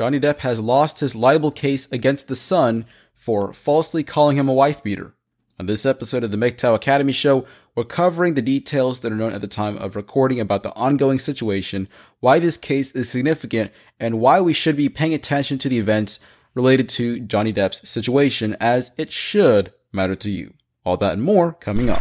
[0.00, 4.54] Johnny Depp has lost his libel case against The Sun for falsely calling him a
[4.54, 5.12] wife beater.
[5.58, 9.34] On this episode of the MGTOW Academy Show, we're covering the details that are known
[9.34, 11.86] at the time of recording about the ongoing situation,
[12.20, 16.18] why this case is significant, and why we should be paying attention to the events
[16.54, 20.54] related to Johnny Depp's situation, as it should matter to you.
[20.82, 22.00] All that and more coming up.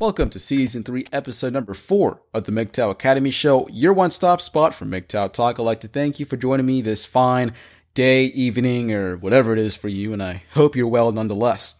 [0.00, 4.40] Welcome to season three, episode number four of the MGTOW Academy Show, your one stop
[4.40, 5.60] spot for MGTOW Talk.
[5.60, 7.52] I'd like to thank you for joining me this fine
[7.92, 11.74] day, evening, or whatever it is for you, and I hope you're well nonetheless.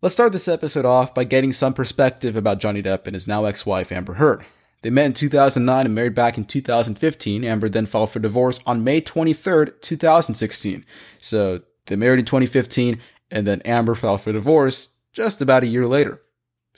[0.00, 3.44] Let's start this episode off by getting some perspective about Johnny Depp and his now
[3.44, 4.44] ex wife, Amber Heard.
[4.82, 7.42] They met in 2009 and married back in 2015.
[7.42, 10.86] Amber then filed for divorce on May 23rd, 2016.
[11.18, 13.00] So they married in 2015,
[13.32, 16.22] and then Amber filed for divorce just about a year later.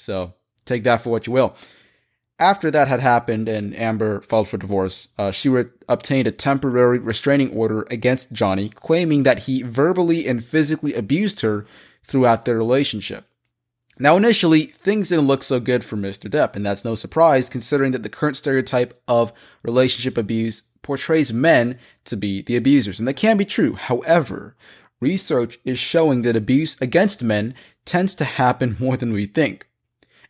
[0.03, 0.35] So
[0.65, 1.55] take that for what you will.
[2.39, 6.99] After that had happened and Amber filed for divorce, uh, she re- obtained a temporary
[6.99, 11.67] restraining order against Johnny, claiming that he verbally and physically abused her
[12.03, 13.27] throughout their relationship.
[13.99, 16.29] Now, initially, things didn't look so good for Mr.
[16.29, 21.79] Depp, and that's no surprise considering that the current stereotype of relationship abuse portrays men
[22.07, 23.75] to be the abusers, and that can be true.
[23.75, 24.57] However,
[24.99, 29.69] research is showing that abuse against men tends to happen more than we think.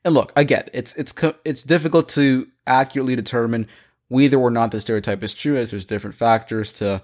[0.05, 1.15] And look, I get it's it's
[1.45, 3.69] it's difficult to accurately determine
[4.09, 7.03] whether or not the stereotype is true, as there's different factors to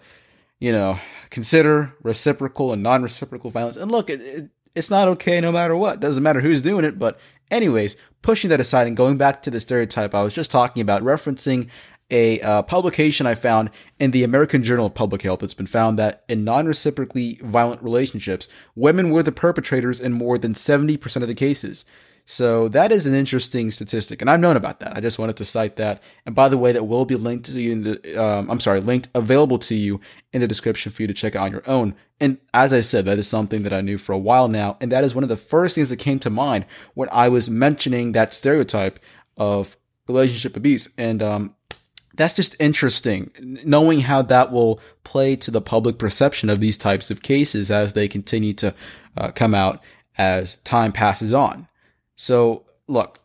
[0.59, 0.99] you know
[1.31, 3.77] consider reciprocal and non-reciprocal violence.
[3.77, 6.01] And look, it, it, it's not okay no matter what.
[6.01, 6.99] Doesn't matter who's doing it.
[6.99, 7.19] But
[7.51, 11.03] anyways, pushing that aside and going back to the stereotype I was just talking about,
[11.03, 11.69] referencing
[12.11, 15.43] a uh, publication I found in the American Journal of Public Health.
[15.43, 20.39] It's been found that in non reciprocally violent relationships, women were the perpetrators in more
[20.39, 21.85] than 70% of the cases.
[22.31, 24.95] So that is an interesting statistic, and I've known about that.
[24.95, 26.03] I just wanted to cite that.
[26.27, 28.81] And by the way, that will be linked to you in the, um, I'm sorry,
[28.81, 29.98] linked available to you
[30.34, 31.95] in the description for you to check out on your own.
[32.21, 34.93] And as I said, that is something that I knew for a while now, and
[34.93, 38.12] that is one of the first things that came to mind when I was mentioning
[38.12, 39.00] that stereotype
[39.39, 40.91] of relationship abuse.
[40.99, 41.55] And um,
[42.12, 43.31] that's just interesting,
[43.65, 47.95] knowing how that will play to the public perception of these types of cases as
[47.95, 48.75] they continue to
[49.16, 49.83] uh, come out
[50.19, 51.66] as time passes on.
[52.19, 53.21] So, look,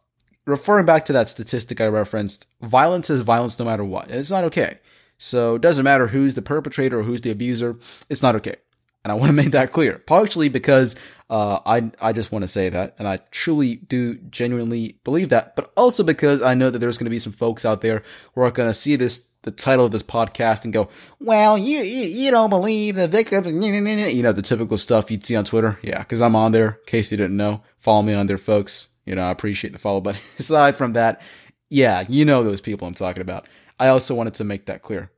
[0.46, 4.10] referring back to that statistic I referenced, violence is violence no matter what.
[4.12, 4.78] It's not okay.
[5.18, 7.78] So, it doesn't matter who's the perpetrator or who's the abuser,
[8.08, 8.56] it's not okay.
[9.04, 10.96] And I want to make that clear, partially because
[11.30, 15.56] uh, I I just want to say that, and I truly do genuinely believe that,
[15.56, 18.04] but also because I know that there's going to be some folks out there
[18.36, 20.90] who are going to see this the title of this podcast and go,
[21.20, 25.36] well, you you, you don't believe the victims, you know, the typical stuff you'd see
[25.36, 25.78] on Twitter.
[25.82, 26.80] Yeah, because I'm on there.
[26.80, 28.90] In case you didn't know, follow me on there, folks.
[29.06, 30.02] You know, I appreciate the follow.
[30.02, 31.22] But aside from that,
[31.70, 33.48] yeah, you know those people I'm talking about.
[33.80, 35.12] I also wanted to make that clear.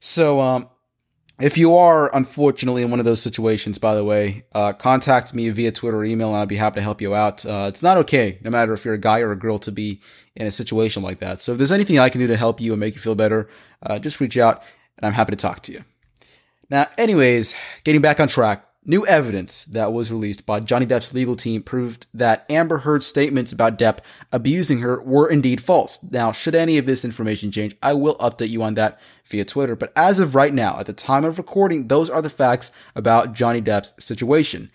[0.00, 0.68] So, um,
[1.40, 5.50] if you are unfortunately in one of those situations, by the way, uh, contact me
[5.50, 7.44] via Twitter or email, and I'd be happy to help you out.
[7.44, 10.00] Uh, it's not okay, no matter if you're a guy or a girl, to be
[10.36, 11.40] in a situation like that.
[11.40, 13.48] So if there's anything I can do to help you and make you feel better,
[13.82, 14.62] uh, just reach out,
[14.96, 15.84] and I'm happy to talk to you.
[16.70, 18.64] Now, anyways, getting back on track.
[18.86, 23.50] New evidence that was released by Johnny Depp's legal team proved that Amber Heard's statements
[23.50, 24.00] about Depp
[24.30, 26.04] abusing her were indeed false.
[26.10, 29.74] Now, should any of this information change, I will update you on that via Twitter.
[29.74, 33.32] But as of right now, at the time of recording, those are the facts about
[33.32, 34.70] Johnny Depp's situation.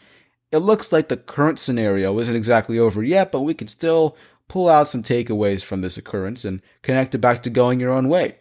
[0.51, 4.69] It looks like the current scenario isn't exactly over yet, but we can still pull
[4.69, 8.37] out some takeaways from this occurrence and connect it back to going your own way.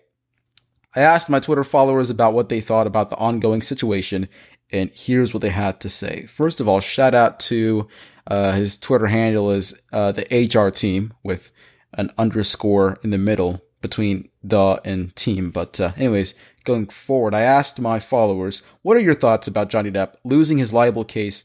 [0.96, 4.28] I asked my Twitter followers about what they thought about the ongoing situation,
[4.70, 6.26] and here's what they had to say.
[6.26, 7.88] First of all, shout out to
[8.26, 11.50] uh, his Twitter handle is uh, the HR team with
[11.94, 15.50] an underscore in the middle between the and team.
[15.50, 16.34] But uh, anyways,
[16.64, 20.72] going forward, I asked my followers, what are your thoughts about Johnny Depp losing his
[20.72, 21.44] libel case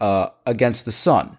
[0.00, 1.38] uh, against the Sun?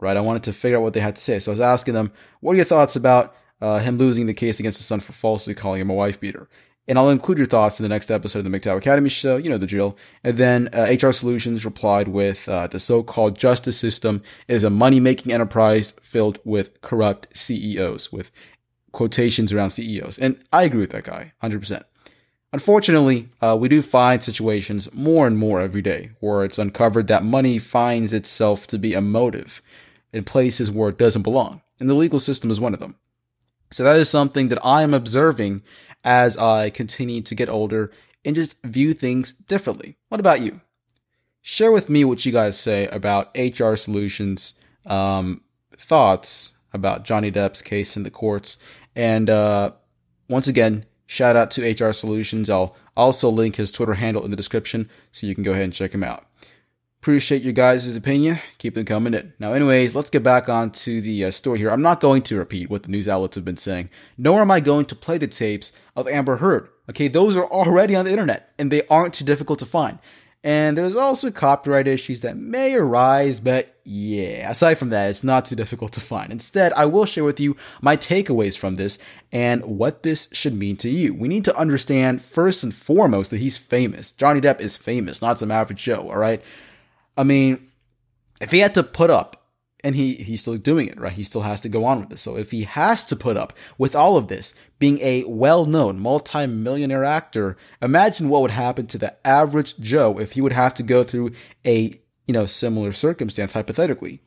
[0.00, 1.94] Right, I wanted to figure out what they had to say, so I was asking
[1.94, 5.10] them, what are your thoughts about uh, him losing the case against the Sun for
[5.10, 6.48] falsely calling him a wife beater?
[6.88, 9.36] And I'll include your thoughts in the next episode of the MGTOW Academy show.
[9.36, 9.96] You know the drill.
[10.24, 15.30] And then uh, HR Solutions replied with uh, the so-called justice system is a money-making
[15.30, 18.30] enterprise filled with corrupt CEOs, with
[18.92, 20.18] quotations around CEOs.
[20.18, 21.82] And I agree with that guy, 100%.
[22.52, 27.22] Unfortunately, uh, we do find situations more and more every day where it's uncovered that
[27.22, 29.60] money finds itself to be a motive
[30.14, 31.60] in places where it doesn't belong.
[31.78, 32.96] And the legal system is one of them.
[33.70, 35.62] So that is something that I am observing
[36.08, 37.90] as I continue to get older
[38.24, 39.98] and just view things differently.
[40.08, 40.62] What about you?
[41.42, 44.54] Share with me what you guys say about HR Solutions
[44.86, 45.42] um,
[45.76, 48.56] thoughts about Johnny Depp's case in the courts,
[48.96, 49.72] and uh,
[50.30, 52.48] once again, shout out to HR Solutions.
[52.48, 55.74] I'll also link his Twitter handle in the description so you can go ahead and
[55.74, 56.26] check him out.
[57.00, 58.38] Appreciate your guys' opinion.
[58.58, 59.32] Keep them coming in.
[59.38, 61.70] Now, anyways, let's get back onto the uh, story here.
[61.70, 64.58] I'm not going to repeat what the news outlets have been saying, nor am I
[64.58, 66.68] going to play the tapes of Amber Heard.
[66.90, 70.00] Okay, those are already on the internet and they aren't too difficult to find.
[70.42, 75.44] And there's also copyright issues that may arise, but yeah, aside from that, it's not
[75.44, 76.32] too difficult to find.
[76.32, 78.98] Instead, I will share with you my takeaways from this
[79.32, 81.12] and what this should mean to you.
[81.12, 84.12] We need to understand first and foremost that he's famous.
[84.12, 86.42] Johnny Depp is famous, not some average Joe, all right?
[87.18, 87.68] I mean,
[88.40, 89.48] if he had to put up
[89.82, 91.12] and he he's still doing it, right?
[91.12, 92.22] He still has to go on with this.
[92.22, 97.04] So if he has to put up with all of this, being a well-known multi-millionaire
[97.04, 101.02] actor, imagine what would happen to the average Joe if he would have to go
[101.02, 101.32] through
[101.66, 104.20] a, you know, similar circumstance hypothetically.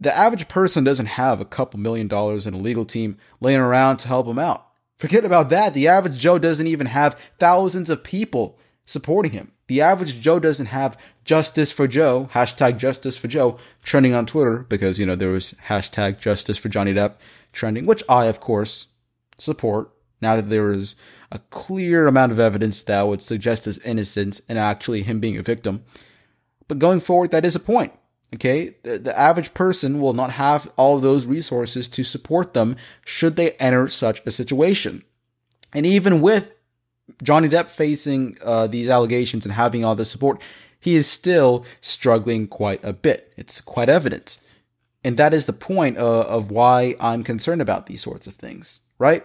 [0.00, 3.98] The average person doesn't have a couple million dollars in a legal team laying around
[3.98, 4.66] to help him out.
[4.98, 5.72] Forget about that.
[5.72, 9.52] The average Joe doesn't even have thousands of people supporting him.
[9.66, 14.58] The average Joe doesn't have justice for Joe, hashtag justice for Joe, trending on Twitter
[14.58, 17.14] because, you know, there was hashtag justice for Johnny Depp
[17.52, 18.86] trending, which I, of course,
[19.38, 19.90] support
[20.20, 20.96] now that there is
[21.32, 25.42] a clear amount of evidence that would suggest his innocence and actually him being a
[25.42, 25.84] victim.
[26.68, 27.92] But going forward, that is a point.
[28.34, 33.36] Okay, the, the, average person will not have all those resources to support them should
[33.36, 35.04] they enter such a situation.
[35.72, 36.52] And even with
[37.22, 40.40] Johnny Depp facing uh, these allegations and having all this support,
[40.80, 43.32] he is still struggling quite a bit.
[43.36, 44.38] It's quite evident.
[45.02, 48.80] And that is the point uh, of why I'm concerned about these sorts of things,
[48.98, 49.24] right?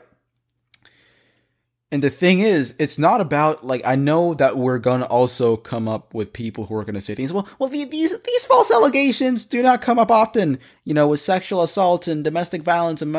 [1.91, 5.88] And the thing is, it's not about like I know that we're gonna also come
[5.88, 7.33] up with people who are gonna say things.
[7.33, 7.89] Well, well, these
[8.21, 10.59] these false allegations do not come up often.
[10.83, 13.12] You know, with sexual assault and domestic violence and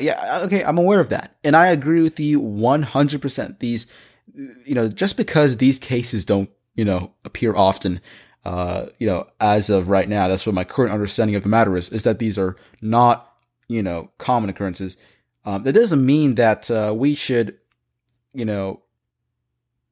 [0.00, 3.20] yeah, okay, I'm aware of that, and I agree with you 100.
[3.20, 3.92] percent These,
[4.64, 8.00] you know, just because these cases don't you know appear often,
[8.44, 11.76] uh, you know, as of right now, that's what my current understanding of the matter
[11.76, 11.88] is.
[11.88, 13.34] Is that these are not
[13.66, 14.96] you know common occurrences.
[15.44, 17.58] Um, that doesn't mean that uh, we should
[18.34, 18.82] you know,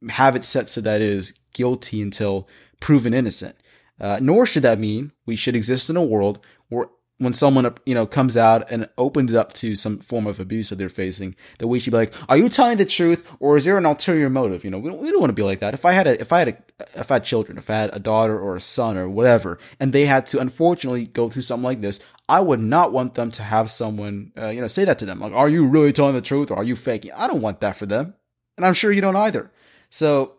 [0.08, 2.48] have it set so that it is guilty until
[2.80, 3.56] proven innocent.
[4.00, 7.94] Uh, nor should that mean we should exist in a world where when someone you
[7.94, 11.68] know comes out and opens up to some form of abuse that they're facing, that
[11.68, 14.64] we should be like, "Are you telling the truth, or is there an ulterior motive?"
[14.64, 15.74] You know, we don't, we don't want to be like that.
[15.74, 17.94] If I had a, if I had a, if I had children, if I had
[17.94, 21.64] a daughter or a son or whatever, and they had to unfortunately go through something
[21.64, 24.98] like this, I would not want them to have someone, uh, you know, say that
[24.98, 27.42] to them, like, "Are you really telling the truth, or are you faking?" I don't
[27.42, 28.14] want that for them.
[28.56, 29.50] And I'm sure you don't either.
[29.90, 30.34] So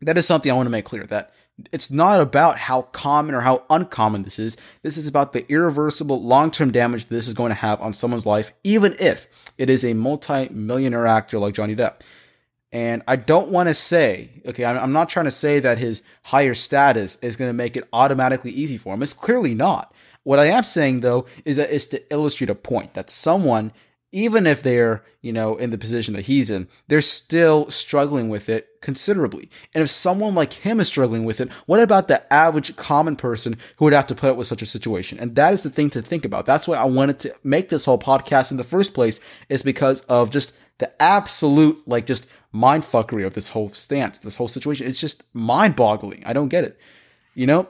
[0.00, 1.32] that is something I want to make clear that
[1.70, 4.56] it's not about how common or how uncommon this is.
[4.82, 8.26] This is about the irreversible long term damage this is going to have on someone's
[8.26, 12.00] life, even if it is a multi millionaire actor like Johnny Depp.
[12.72, 16.54] And I don't want to say, okay, I'm not trying to say that his higher
[16.54, 19.02] status is going to make it automatically easy for him.
[19.02, 19.94] It's clearly not.
[20.24, 23.72] What I am saying, though, is that it's to illustrate a point that someone
[24.12, 28.50] even if they're, you know, in the position that he's in, they're still struggling with
[28.50, 29.48] it considerably.
[29.74, 33.56] And if someone like him is struggling with it, what about the average common person
[33.76, 35.18] who would have to put up with such a situation?
[35.18, 36.44] And that is the thing to think about.
[36.44, 39.18] That's why I wanted to make this whole podcast in the first place
[39.48, 44.48] is because of just the absolute, like, just mindfuckery of this whole stance, this whole
[44.48, 44.86] situation.
[44.86, 46.22] It's just mind boggling.
[46.26, 46.78] I don't get it,
[47.34, 47.68] you know?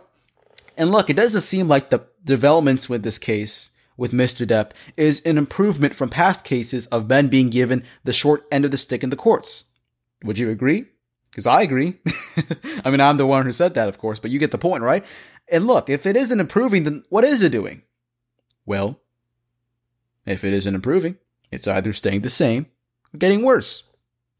[0.76, 3.70] And look, it doesn't seem like the developments with this case
[4.02, 4.44] with Mr.
[4.44, 8.72] Depp is an improvement from past cases of men being given the short end of
[8.72, 9.66] the stick in the courts.
[10.24, 10.86] Would you agree?
[11.30, 12.00] Because I agree.
[12.84, 14.82] I mean, I'm the one who said that, of course, but you get the point,
[14.82, 15.04] right?
[15.46, 17.82] And look, if it isn't improving, then what is it doing?
[18.66, 18.98] Well,
[20.26, 21.16] if it isn't improving,
[21.52, 22.66] it's either staying the same
[23.14, 23.88] or getting worse.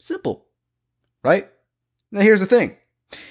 [0.01, 0.45] Simple.
[1.23, 1.49] Right?
[2.11, 2.79] Now here's the thing.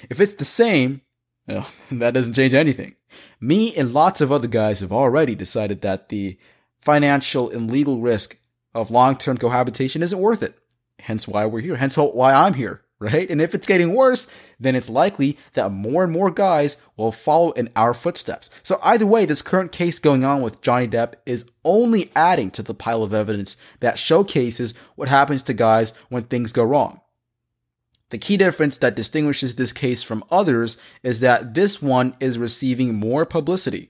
[0.08, 1.02] If it's the same,
[1.46, 2.96] well, that doesn't change anything.
[3.40, 6.38] Me and lots of other guys have already decided that the
[6.80, 8.38] financial and legal risk
[8.74, 10.58] of long term cohabitation isn't worth it.
[10.98, 11.76] Hence why we're here.
[11.76, 13.28] Hence why I'm here, right?
[13.28, 14.28] And if it's getting worse,
[14.60, 18.50] then it's likely that more and more guys will follow in our footsteps.
[18.62, 22.62] So either way, this current case going on with Johnny Depp is only adding to
[22.62, 27.00] the pile of evidence that showcases what happens to guys when things go wrong.
[28.12, 32.94] The key difference that distinguishes this case from others is that this one is receiving
[32.94, 33.88] more publicity.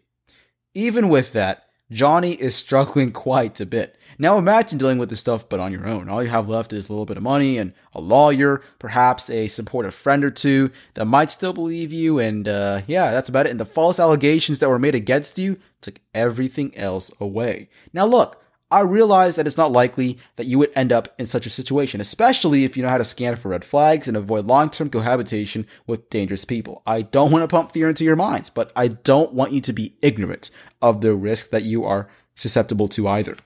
[0.74, 3.96] Even with that, Johnny is struggling quite a bit.
[4.20, 6.08] Now imagine dealing with this stuff but on your own.
[6.08, 9.48] All you have left is a little bit of money and a lawyer, perhaps a
[9.48, 13.50] supportive friend or two that might still believe you, and uh, yeah, that's about it.
[13.50, 17.70] And the false allegations that were made against you took everything else away.
[17.92, 18.40] Now look,
[18.72, 22.00] I realize that it's not likely that you would end up in such a situation,
[22.00, 25.66] especially if you know how to scan for red flags and avoid long term cohabitation
[25.86, 26.82] with dangerous people.
[26.86, 29.72] I don't want to pump fear into your minds, but I don't want you to
[29.74, 30.50] be ignorant
[30.80, 33.36] of the risk that you are susceptible to either.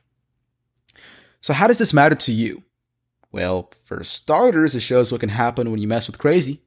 [1.40, 2.62] So, how does this matter to you?
[3.33, 6.62] Well, for starters, it shows what can happen when you mess with crazy.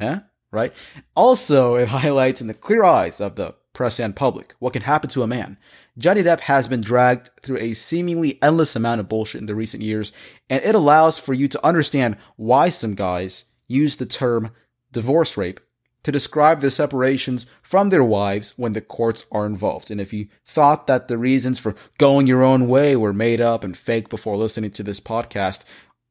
[0.00, 0.20] Yeah,
[0.52, 0.72] right?
[1.16, 5.10] Also, it highlights in the clear eyes of the press and public what can happen
[5.10, 5.58] to a man.
[5.98, 9.82] Johnny Depp has been dragged through a seemingly endless amount of bullshit in the recent
[9.82, 10.12] years,
[10.48, 14.50] and it allows for you to understand why some guys use the term
[14.90, 15.60] divorce rape
[16.04, 19.90] to describe the separations from their wives when the courts are involved.
[19.90, 23.64] And if you thought that the reasons for going your own way were made up
[23.64, 25.64] and fake before listening to this podcast,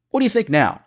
[0.09, 0.83] what do you think now?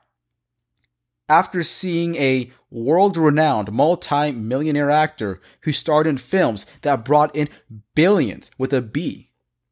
[1.29, 7.49] After seeing a world renowned multi millionaire actor who starred in films that brought in
[7.95, 9.31] billions with a B,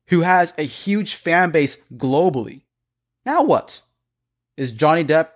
[0.08, 2.62] who has a huge fan base globally.
[3.25, 3.82] Now what?
[4.56, 5.28] Is Johnny Depp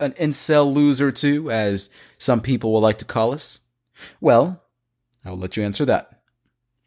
[0.00, 3.60] an incel loser too, as some people will like to call us?
[4.20, 4.62] Well,
[5.24, 6.20] I will let you answer that.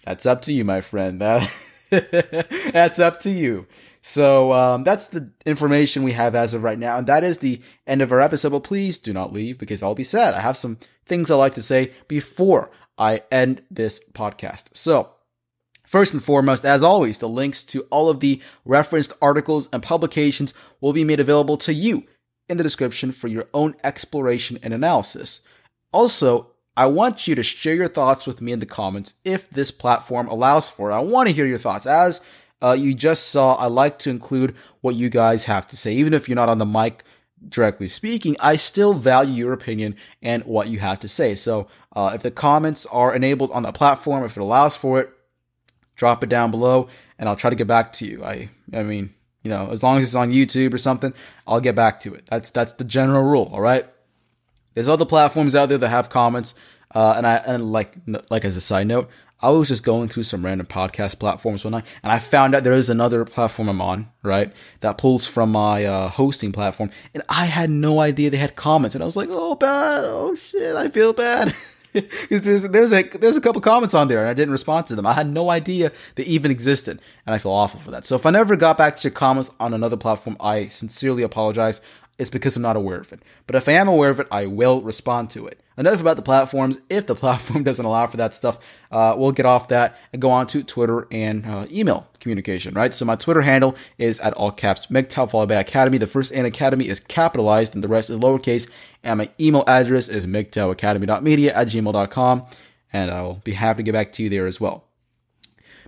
[0.05, 1.21] That's up to you, my friend.
[2.71, 3.67] That's up to you.
[4.01, 7.61] So um, that's the information we have as of right now, and that is the
[7.85, 8.51] end of our episode.
[8.51, 10.33] But please do not leave because I'll be sad.
[10.33, 14.75] I have some things I like to say before I end this podcast.
[14.77, 15.11] So.
[15.85, 20.53] First and foremost, as always, the links to all of the referenced articles and publications
[20.81, 22.03] will be made available to you
[22.49, 25.41] in the description for your own exploration and analysis.
[25.93, 29.71] Also, I want you to share your thoughts with me in the comments if this
[29.71, 30.93] platform allows for it.
[30.93, 31.87] I want to hear your thoughts.
[31.87, 32.23] As
[32.61, 35.95] uh, you just saw, I like to include what you guys have to say.
[35.95, 37.03] Even if you're not on the mic
[37.49, 41.33] directly speaking, I still value your opinion and what you have to say.
[41.33, 45.09] So uh, if the comments are enabled on the platform, if it allows for it,
[45.95, 48.23] drop it down below and I'll try to get back to you.
[48.23, 51.11] I, I mean, you know, as long as it's on YouTube or something,
[51.47, 52.27] I'll get back to it.
[52.27, 53.49] That's, that's the general rule.
[53.51, 53.87] All right.
[54.77, 56.53] There's other platforms out there that have comments.
[56.93, 57.95] Uh, and I, and like,
[58.29, 59.09] like as a side note,
[59.41, 62.63] I was just going through some random podcast platforms one night, and I found out
[62.63, 67.23] there is another platform I'm on, right, that pulls from my uh, hosting platform, and
[67.27, 70.75] I had no idea they had comments, and I was like, oh bad, oh shit,
[70.75, 71.55] I feel bad.
[71.93, 74.95] Because there's there's a there's a couple comments on there and I didn't respond to
[74.95, 75.07] them.
[75.07, 78.05] I had no idea they even existed, and I feel awful for that.
[78.05, 81.81] So if I never got back to your comments on another platform, I sincerely apologize
[82.17, 83.21] it's because I'm not aware of it.
[83.45, 85.59] But if I am aware of it, I will respond to it.
[85.77, 86.79] Enough about the platforms.
[86.89, 88.57] If the platform doesn't allow for that stuff,
[88.91, 92.93] uh, we'll get off that and go on to Twitter and uh, email communication, right?
[92.93, 95.99] So my Twitter handle is at all caps MGTOW followed by Academy.
[95.99, 98.69] The first and Academy is capitalized and the rest is lowercase.
[99.03, 102.45] And my email address is MGTOWacademy.media at gmail.com.
[102.93, 104.87] And I'll be happy to get back to you there as well.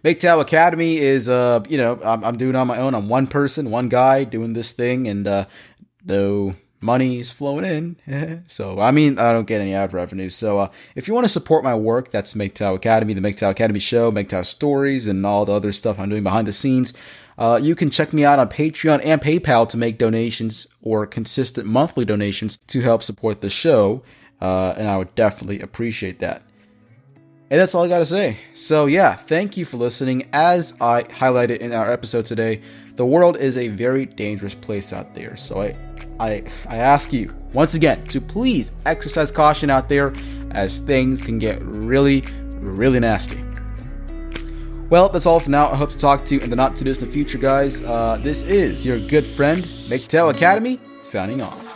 [0.04, 2.96] MGTOW Academy is, uh, you know, I'm, I'm, doing on my own.
[2.96, 5.46] I'm one person, one guy doing this thing, and uh,
[6.06, 8.44] no money's flowing in.
[8.48, 10.30] so, I mean, I don't get any ad revenue.
[10.30, 13.80] So, uh, if you want to support my work, that's MGTOW Academy, the MGTOW Academy
[13.80, 16.94] show, MGTOW stories, and all the other stuff I'm doing behind the scenes.
[17.38, 21.66] Uh, you can check me out on Patreon and PayPal to make donations or consistent
[21.68, 24.04] monthly donations to help support the show.
[24.42, 26.44] Uh, and I would definitely appreciate that.
[27.52, 28.38] And that's all I got to say.
[28.54, 30.28] So, yeah, thank you for listening.
[30.34, 32.62] As I highlighted in our episode today,
[32.96, 35.36] the world is a very dangerous place out there.
[35.36, 35.76] So, I,
[36.20, 40.14] I, I ask you once again to please exercise caution out there
[40.52, 42.24] as things can get really,
[42.60, 43.44] really nasty.
[44.90, 45.70] Well, that's all for now.
[45.70, 47.84] I hope to talk to you in the not too distant future, guys.
[47.84, 51.69] Uh, this is your good friend, MGTOW Academy, signing off.